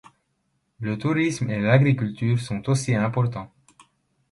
[0.79, 3.51] Le tourisme et l'agriculture sont aussi importants.